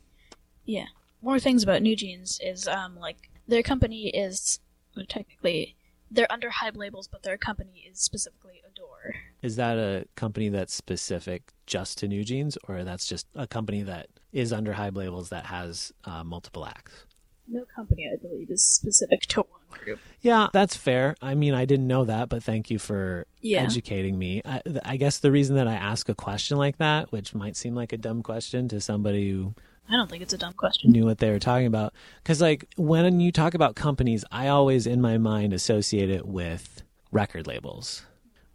[0.65, 0.85] Yeah.
[1.23, 4.61] More things about New Jeans is um like their company is
[4.95, 5.77] well, technically
[6.11, 9.15] they're under HYBE labels, but their company is specifically ADOR.
[9.41, 13.83] Is that a company that's specific just to New Jeans, or that's just a company
[13.83, 17.05] that is under HYBE labels that has uh, multiple acts?
[17.51, 19.99] No company, I believe, is specific to one group.
[20.21, 21.17] Yeah, that's fair.
[21.23, 23.63] I mean, I didn't know that, but thank you for Yeah.
[23.63, 24.43] educating me.
[24.45, 27.75] I, I guess the reason that I ask a question like that, which might seem
[27.75, 29.55] like a dumb question to somebody who
[29.89, 30.93] I don't think it's a dumb question.
[30.93, 34.87] knew what they were talking about, because like when you talk about companies, I always
[34.87, 38.03] in my mind associate it with record labels,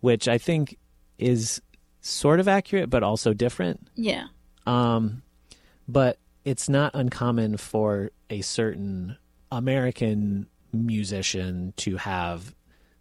[0.01, 0.77] which I think
[1.17, 1.59] is
[2.01, 3.87] sort of accurate, but also different.
[3.95, 4.25] Yeah.
[4.67, 5.22] Um,
[5.87, 9.17] but it's not uncommon for a certain
[9.51, 12.55] American musician to have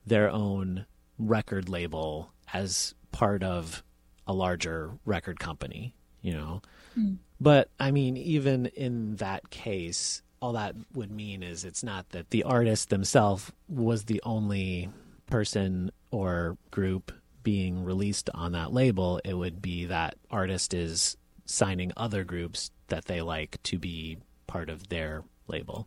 [0.07, 0.87] their own
[1.19, 3.83] record label as part of
[4.27, 6.63] a larger record company, you know.
[6.95, 7.15] Hmm.
[7.41, 12.31] But I mean, even in that case, all that would mean is it's not that
[12.31, 14.91] the artist themselves was the only
[15.27, 19.21] person or group being released on that label.
[19.25, 21.17] It would be that artist is
[21.53, 25.87] signing other groups that they like to be part of their label.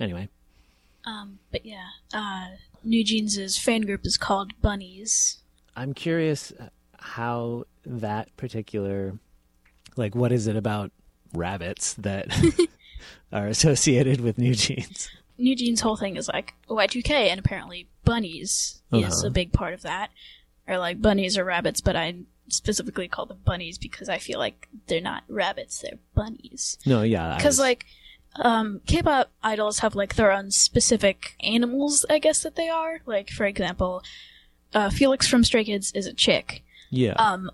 [0.00, 0.28] Anyway,
[1.04, 2.48] Um, but yeah, uh,
[2.82, 5.38] New Jeans' fan group is called Bunnies.
[5.76, 6.52] I'm curious
[6.98, 9.18] how that particular,
[9.96, 10.90] like, what is it about
[11.34, 12.28] rabbits that
[13.32, 15.10] are associated with New Jeans?
[15.38, 19.26] New Jeans' whole thing is like Y2K, and apparently bunnies is Uh-huh.
[19.26, 20.10] a big part of that.
[20.66, 22.14] Or like bunnies or rabbits, but I
[22.48, 26.78] specifically call them bunnies because I feel like they're not rabbits, they're bunnies.
[26.86, 27.86] No, yeah, Because was- like,
[28.36, 33.00] um, K-pop idols have like their own specific animals, I guess that they are.
[33.06, 34.02] Like for example,
[34.74, 36.62] uh, Felix from Stray Kids is a chick.
[36.90, 37.50] yeah, Um,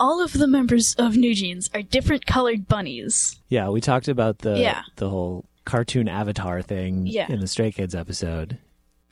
[0.00, 3.40] all of the members of New Jeans are different colored bunnies.
[3.48, 4.82] yeah, we talked about the Yeah.
[4.96, 7.30] the whole cartoon avatar thing Yeah.
[7.30, 8.58] in the Stray Kids episode.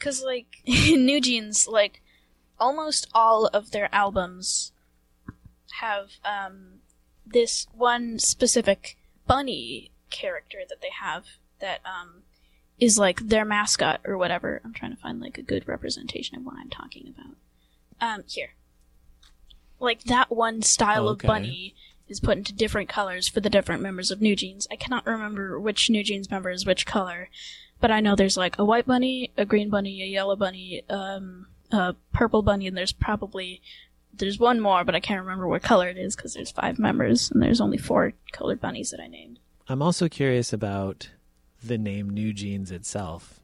[0.00, 2.00] Cause like in New Jeans, like
[2.58, 4.72] almost all of their albums
[5.80, 6.80] have um
[7.26, 11.24] this one specific bunny character that they have
[11.60, 12.22] that um
[12.78, 14.60] is like their mascot or whatever.
[14.64, 17.36] I'm trying to find like a good representation of what I'm talking about.
[18.00, 18.54] Um here.
[19.78, 21.26] Like that one style Okay.
[21.26, 21.74] of bunny
[22.08, 24.66] is put into different colors for the different members of New Jeans.
[24.70, 27.30] I cannot remember which New Jeans member is which color,
[27.80, 31.46] but I know there's like a white bunny, a green bunny, a yellow bunny, um,
[31.70, 33.62] a purple bunny, and there's probably
[34.12, 37.30] there's one more, but I can't remember what color it is because there's five members
[37.30, 39.38] and there's only four colored bunnies that I named.
[39.68, 41.10] I'm also curious about
[41.64, 43.40] the name New Jeans itself.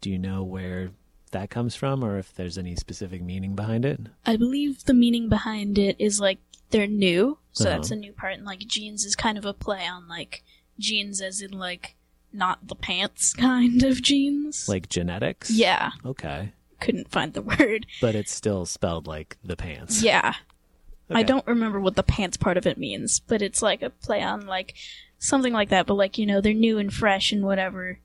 [0.00, 0.90] Do you know where
[1.30, 4.00] that comes from or if there's any specific meaning behind it?
[4.26, 6.38] I believe the meaning behind it is like
[6.70, 7.76] they're new, so Uh-huh.
[7.76, 10.42] that's a new part, and like jeans is kind of a play on like
[10.78, 11.94] jeans as in like
[12.32, 14.68] not the pants kind of jeans.
[14.68, 15.50] Like genetics?
[15.50, 16.52] yeah, Okay.
[16.84, 17.86] Couldn't find the word.
[18.00, 20.02] But it's still spelled like the pants.
[20.02, 20.34] Yeah,
[21.10, 24.22] I don't remember what the pants part of it means, but it's like a play
[24.22, 24.74] on like
[25.18, 25.86] something like that.
[25.86, 27.98] But like you know, they're new and fresh and whatever.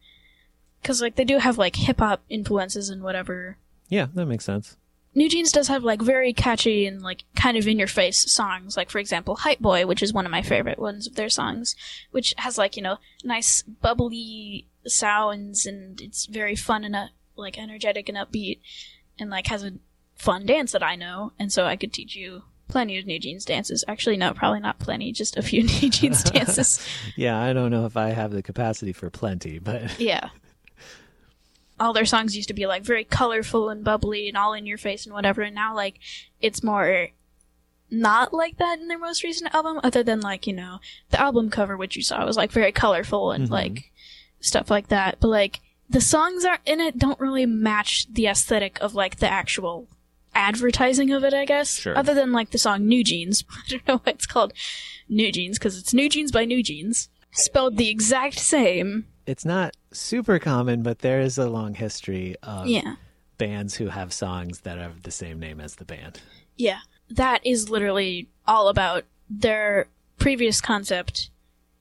[0.81, 3.57] Because like they do have like hip hop influences and whatever.
[3.89, 4.77] Yeah, that makes sense.
[5.15, 8.77] New Jeans does have like very catchy and like kind of in your face songs.
[8.77, 11.75] Like for example, Hype Boy, which is one of my favorite ones of their songs,
[12.11, 17.07] which has like you know nice bubbly sounds and it's very fun and uh,
[17.39, 18.59] like energetic and upbeat,
[19.17, 19.73] and like has a
[20.15, 23.45] fun dance that I know, and so I could teach you plenty of New Jeans
[23.45, 23.83] dances.
[23.87, 26.85] Actually, no, probably not plenty, just a few New Jeans dances.
[27.15, 30.29] Yeah, I don't know if I have the capacity for plenty, but Yeah.
[31.79, 34.77] All their songs used to be like very colorful and bubbly and all in your
[34.77, 35.99] face and whatever, and now like
[36.41, 37.07] it's more
[37.89, 41.49] not like that in their most recent album, other than like, you know, the album
[41.49, 43.51] cover which you saw was like very colorful and Mhm.
[43.51, 43.91] like
[44.41, 45.19] stuff like that.
[45.21, 49.29] But like the songs are in it don't really match the aesthetic of like the
[49.29, 49.87] actual
[50.35, 51.79] advertising of it, I guess.
[51.79, 51.97] Sure.
[51.97, 53.43] Other than like the song New Jeans.
[53.51, 54.53] I don't know why it's called
[55.07, 57.09] New Jeans, because it's New Jeans by New Jeans.
[57.31, 59.05] Spelled the exact same.
[59.25, 62.95] it's not super common, but there is a long history of Yeah.
[63.37, 66.19] bands who have songs that have the same name as the band.
[66.55, 66.79] Yeah.
[67.09, 71.29] That is literally all about their previous concept,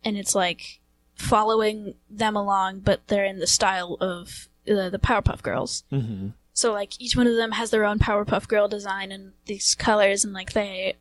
[0.04, 0.80] and it's like
[1.18, 5.84] following them along, but they're in the style of uh, the Powerpuff Girls.
[5.92, 6.28] Mm-hmm.
[6.54, 10.24] So, like, each one of them has their own Powerpuff Girl design and these colors,
[10.24, 10.94] and like, they.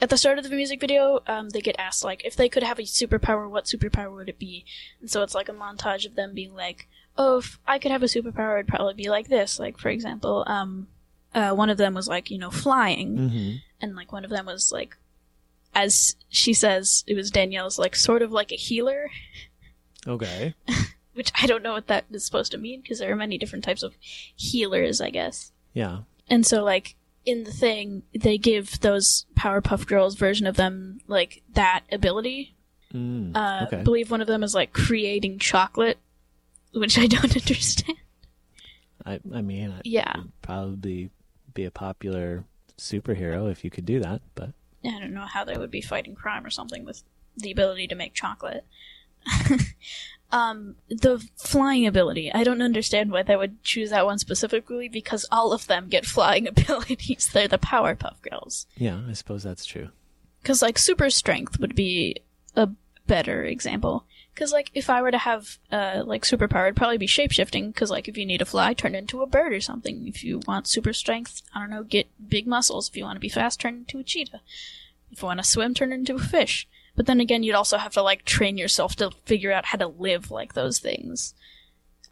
[0.00, 2.62] At the start of the music video, um, they get asked, like, if they could
[2.62, 4.64] have a superpower, what superpower would it be?
[5.00, 8.04] And so it's like a montage of them being like, oh, if I could have
[8.04, 9.58] a superpower, it'd probably be like this.
[9.58, 10.86] Like, for example, um,
[11.34, 13.56] uh, one of them was like, you know, flying Mm-hmm.
[13.80, 14.96] and like one of them was like
[15.74, 19.10] as she says it was danielle's like sort of like a healer
[20.08, 20.54] Okay.
[21.14, 23.64] which i don't know what that is supposed to mean because there are many different
[23.64, 23.94] types of
[24.36, 25.98] healers i guess Yeah.
[26.28, 26.94] and so like
[27.24, 32.54] in the thing they give those powerpuff girls version of them like that ability
[32.94, 35.98] Mm, uh I believe one of them is like creating chocolate
[36.72, 37.98] which i don't understand
[39.04, 41.10] I, I mean, I yeah probably
[41.54, 42.44] be a popular
[42.78, 44.50] superhero if you could do that, but
[44.84, 47.02] I don't know how they would be fighting crime or something with
[47.36, 48.64] the ability to make chocolate.
[50.32, 55.26] um, the flying ability, I don't understand why they would choose that one specifically because
[55.30, 57.30] all of them get flying abilities.
[57.32, 58.66] They're the Powerpuff Girls.
[58.76, 59.88] yeah, I suppose that's true.
[60.42, 62.16] Because, like, super strength would be
[62.54, 62.68] a
[63.06, 64.04] better example.
[64.32, 67.74] Because, like, if I were to have, uh, like, superpower, it'd probably be shapeshifting.
[67.74, 70.06] Because, like, if you need to fly, turn into a bird or something.
[70.06, 72.88] If you want super strength, I don't know, get big muscles.
[72.88, 74.40] If you want to be fast, turn into a cheetah.
[75.10, 76.68] If you want to swim, turn into a fish.
[76.98, 79.86] But then again, you'd also have to, like, train yourself to figure out how to
[79.86, 81.32] live like those things.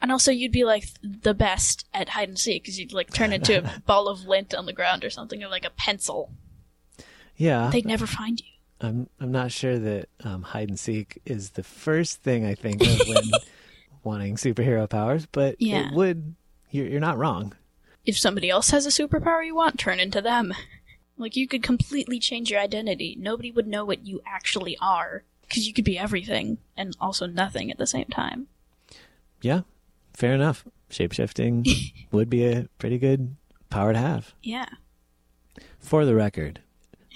[0.00, 2.62] And also, you'd be, like, the best at hide and seek.
[2.62, 5.48] Because you'd, like, turn into a ball of lint on the ground or something, or,
[5.48, 6.30] like, a pencil.
[7.36, 8.46] Yeah, They'd never find you.
[8.80, 12.80] I'm I'm not sure that um, hide and seek is the first thing I think
[12.82, 13.24] of when
[14.04, 15.88] wanting superhero powers, but Yeah.
[15.88, 16.34] it would.
[16.70, 17.54] You're, you're not wrong.
[18.04, 20.54] if somebody else has a superpower you want, turn into them.
[21.18, 23.16] Like you could completely change your identity.
[23.18, 27.70] Nobody would know what you actually are because you could be everything and also nothing
[27.70, 28.48] at the same time.
[29.40, 29.62] Yeah,
[30.12, 30.64] fair enough.
[30.90, 31.66] Shapeshifting
[32.12, 33.36] would be a pretty good
[33.70, 34.34] power to have.
[34.42, 34.66] Yeah.
[35.78, 36.60] For the record,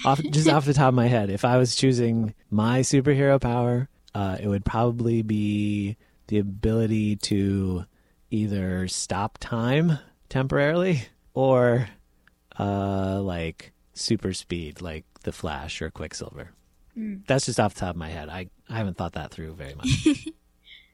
[0.04, 3.88] off just off the top of my head, if I was choosing my superhero power,
[4.14, 5.96] uh, it would probably be
[6.28, 7.84] the ability to
[8.30, 11.02] either stop time temporarily
[11.34, 11.88] or
[12.58, 16.50] uh, like super speed, like the Flash or Quicksilver.
[16.96, 17.26] Mm.
[17.26, 18.28] That's just off the top of my head.
[18.28, 20.06] I, I haven't thought that through very much.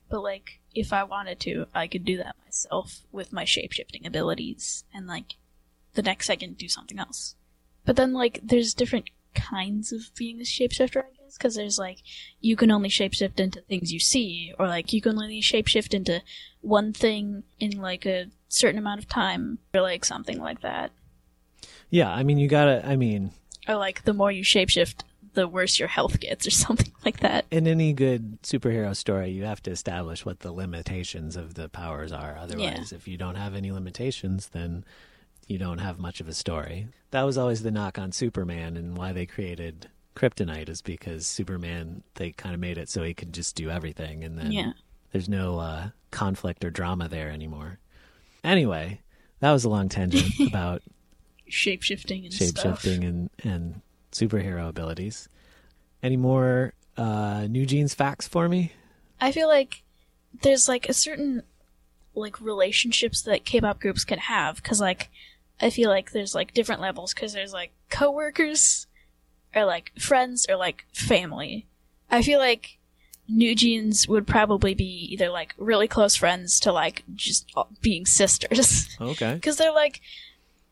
[0.09, 4.85] But like, if I wanted to, I could do that myself with my shapeshifting abilities
[4.95, 5.35] and like
[5.95, 7.35] the next second do something else.
[7.85, 11.99] But then like, there's different kinds of being a shapeshifter, I guess, because there's like,
[12.41, 16.23] you can only shapeshift into things you see, or like, you can only shapeshift into
[16.61, 20.93] one thing in like a certain amount of time, or like something like that.
[21.91, 23.31] Yeah, I mean, you gotta, I mean,
[23.69, 25.03] Or like, the more you shapeshift,
[25.35, 27.45] the worse your health gets, or something like that.
[27.51, 32.13] in any good superhero story, you have to establish what the limitations of the powers
[32.13, 32.37] are.
[32.39, 34.85] Otherwise, if you don't have any limitations, then
[35.47, 36.89] you don't have much of a story.
[37.13, 42.03] That was always the knock on Superman and why they created Kryptonite is because Superman
[42.15, 44.73] they kind of made it so he could just do everything and then Yeah.
[45.13, 47.79] there's no uh, conflict or drama there anymore.
[48.43, 49.01] Anyway,
[49.41, 50.83] that was a long tangent about
[51.49, 52.83] Shape shifting and shape stuff.
[52.83, 53.81] shifting and, and
[54.13, 55.29] superhero abilities.
[56.03, 58.73] Any more uh, New Jeans facts for me?
[59.21, 59.83] I feel like
[60.43, 61.43] there's like a certain
[62.15, 65.11] like relationships that K-pop groups can have because like
[65.61, 68.87] I feel like there's like different levels because there's like coworkers
[69.55, 71.67] or like friends or like family.
[72.11, 72.79] I feel like
[73.29, 78.89] New Jeans would probably be either like really close friends to like just being sisters
[79.01, 79.35] Okay.
[79.35, 80.01] because they're like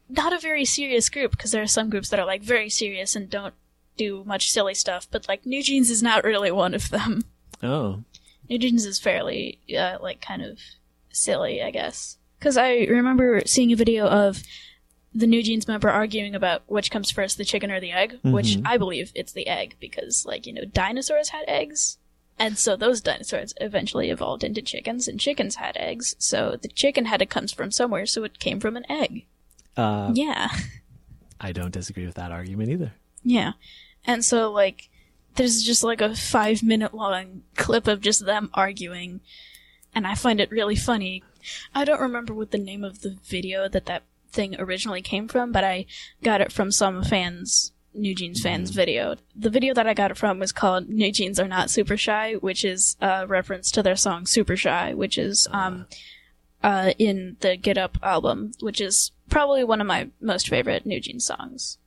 [0.09, 3.17] not a very serious group because there are some groups that are like very serious
[3.17, 3.55] and don't
[3.97, 7.23] do much silly stuff but like New Jeans is not really one of them.
[7.63, 8.03] Oh,
[8.51, 10.59] New Jeans is fairly, uh, like, kind of
[11.11, 12.19] silly, I guess.
[12.39, 14.43] Because I remember seeing a video of
[15.15, 18.57] the New Jeans member arguing about which comes first, the chicken or the egg, which
[18.59, 18.63] Mhm.
[18.67, 21.97] I believe it's the egg, because, like, you know, dinosaurs had eggs.
[22.39, 26.15] And so those dinosaurs eventually evolved into chickens, and chickens had eggs.
[26.19, 29.25] So the chicken had to come from somewhere, so it came from an egg.
[29.77, 30.49] Uh, Yeah.
[31.41, 32.93] I don't disagree with that argument either.
[33.23, 33.53] Yeah.
[34.07, 34.89] And so, like,
[35.37, 39.21] there's just like a five minute long clip of just them arguing,
[39.95, 41.23] and I find it really funny.
[41.75, 45.53] I don't remember what the name of the video that that thing originally came from,
[45.53, 45.87] but I
[46.23, 49.17] got it from some fans, New Jeans fans video.
[49.35, 52.35] The video that I got it from was called New Jeans Are Not Super Shy,
[52.35, 55.87] which is a reference to their song Super Shy, which is, um,
[56.63, 61.01] uh, in the Get Up album, which is probably one of my most favorite New
[61.01, 61.79] Jeans songs.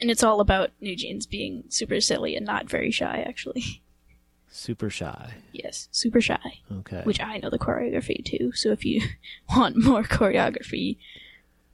[0.00, 3.82] And it's all about New Jeans being super silly and not very shy, actually.
[4.48, 5.34] Super shy.
[5.52, 6.60] yes, super shy.
[6.72, 7.02] Okay.
[7.04, 9.02] Which I know the choreography too, so if you
[9.56, 10.96] want more choreography,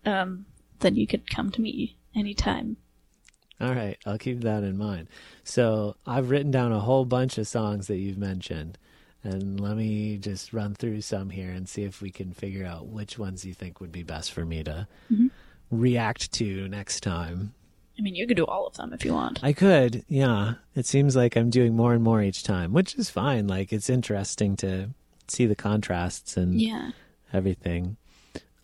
[0.04, 0.46] um,
[0.80, 2.76] then you could come to me anytime.
[3.60, 5.06] All right, I'll keep that in mind.
[5.44, 8.78] So I've written down a whole bunch of songs that you've mentioned,
[9.24, 12.86] and let me just run through some here and see if we can figure out
[12.86, 15.30] which ones you think would be best for me to Mhm.
[15.70, 17.54] react to next time.
[17.98, 19.38] I mean, you could do all of them if you want.
[19.44, 20.54] I could, yeah.
[20.74, 23.46] It seems like I'm doing more and more each time, which is fine.
[23.46, 24.90] Like it's interesting to
[25.28, 26.92] see the contrasts and Yeah.
[27.32, 27.96] everything.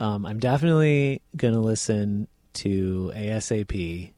[0.01, 4.13] Um, I'm definitely gonna listen to ASAP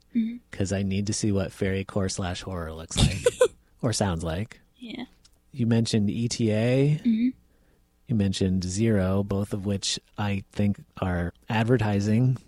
[0.50, 3.18] because I need to see what fairy core slash horror looks like
[3.82, 4.60] or sounds like.
[4.78, 5.04] Yeah.
[5.52, 7.00] You mentioned ETA.
[7.04, 7.32] Mhm.
[8.08, 12.38] You mentioned Zero, both of which I think are advertising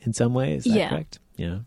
[0.00, 0.54] in some way.
[0.54, 0.88] Is that Yeah.
[0.90, 1.18] correct?
[1.36, 1.60] Yeah.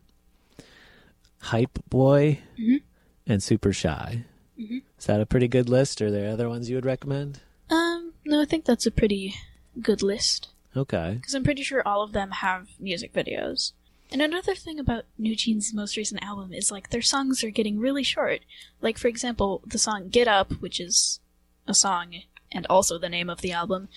[1.39, 2.81] Hype Boy Mhm.
[3.25, 4.23] and Super Shy.
[4.59, 4.83] Mhm.
[4.99, 6.01] Is that a pretty good list?
[6.01, 7.39] Are there other ones you would recommend?
[7.69, 9.33] Um, no, I think that's a pretty
[9.81, 10.49] good list.
[10.75, 11.15] Okay.
[11.15, 13.73] Because I'm pretty sure all of them have music videos.
[14.11, 17.79] And another thing about New Jeans' most recent album is like their songs are getting
[17.79, 18.41] really short.
[18.81, 21.19] Like, for example, the song Get Up, which is
[21.65, 22.13] a song
[22.51, 23.87] and also the name of the album,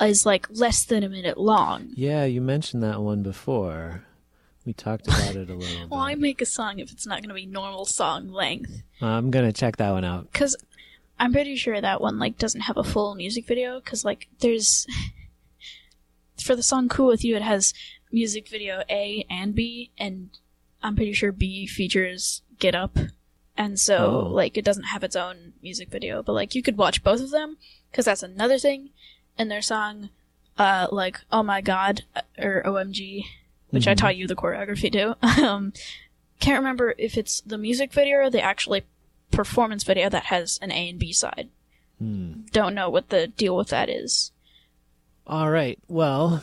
[0.00, 1.90] is like less than a minute long.
[1.94, 4.04] Yeah, you mentioned that one before.
[4.64, 5.90] We talked about it a little bit.
[5.90, 8.82] Why make a song if it's not going to be normal song length?
[9.02, 10.30] I'm gonna check that one out.
[10.32, 10.56] Because
[11.18, 13.80] I'm pretty sure that one like doesn't have a full music video.
[13.80, 14.86] Because like there's
[16.42, 17.72] for the song "Cool with You," it has
[18.12, 20.30] music video A and B, and
[20.82, 22.96] I'm pretty sure B features "Get Up,"
[23.56, 24.28] and so Oh.
[24.34, 26.22] like it doesn't have its own music video.
[26.22, 27.56] But like you could watch both of them
[27.90, 28.90] because that's another thing.
[29.38, 30.10] And their song,
[30.58, 33.24] uh, like "Oh My God" uh, or "OMG,"
[33.70, 33.98] which I Mhm.
[33.98, 35.16] taught you the choreography to.
[35.46, 35.72] um,
[36.40, 38.82] can't remember if it's the music video or the actually
[39.30, 41.48] performance video that has an A and B side.
[41.98, 42.42] Hmm.
[42.52, 44.32] Don't know what the deal with that is.
[45.26, 45.78] All right.
[45.86, 46.42] Well,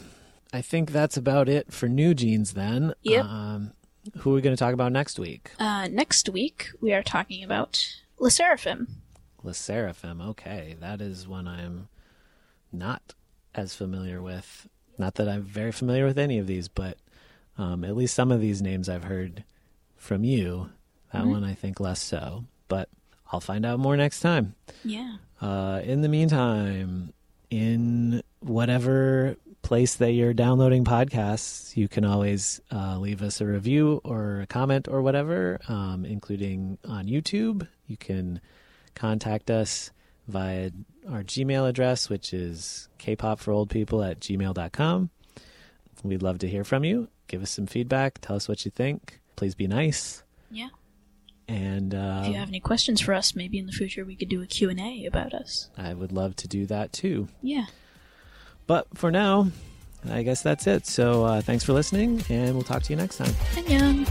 [0.57, 2.95] I think that's about it for New Jeans then.
[3.03, 3.25] Yep.
[3.25, 3.73] Um,
[4.19, 5.51] who are we going to talk about next week?
[5.59, 7.85] Uh, next week we are talking about.
[8.19, 8.87] LE SSERAFIM.
[10.29, 11.89] Okay, that is one I'm
[12.73, 13.13] not
[13.53, 14.67] as familiar with.
[14.97, 16.97] Not that I'm very familiar with any of these, but
[17.59, 19.43] um, at least some of these names I've heard
[19.95, 20.71] from you.
[21.13, 21.29] That Mhm.
[21.29, 22.89] one I think less so, but
[23.31, 24.55] I'll find out more next time.
[24.83, 25.17] Yeah.
[25.39, 27.13] Uh, in the meantime,
[27.51, 29.37] in whatever
[29.67, 34.47] place that you're downloading podcasts, you can always uh, leave us a review or a
[34.47, 37.67] comment or whatever, um, including on YouTube.
[37.85, 38.39] You can
[38.95, 39.91] contact us
[40.25, 40.71] via
[41.09, 45.09] our Gmail address, which is kpopforoldpeople at gmail.com.
[46.01, 47.09] We'd love to hear from you.
[47.27, 48.19] Give us some feedback.
[48.21, 49.19] Tell us what you think.
[49.35, 50.23] Please be nice.
[50.49, 50.69] Yeah.
[51.49, 54.29] And uh, if you have any questions for us, maybe in the future we could
[54.29, 55.69] do a Q&A about us.
[55.77, 57.27] I would love to do that too.
[57.41, 57.65] Yeah.
[58.67, 59.49] But for now,
[60.09, 60.85] I guess that's it.
[60.85, 63.33] So uh, thanks for listening, and we'll talk to you next time.
[63.55, 64.07] Annyeong.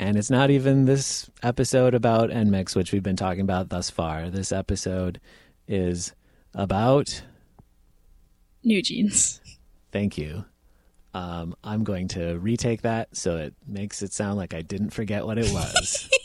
[0.00, 4.30] And it's not even this episode about NMIXX, which we've been talking about thus far.
[4.30, 5.20] This episode
[5.68, 6.14] is
[6.54, 7.22] about.
[8.64, 9.40] New jeans.
[9.92, 10.46] Thank you.
[11.12, 15.26] Um, I'm going to retake that so it makes it sound like I didn't forget
[15.26, 16.08] what it was.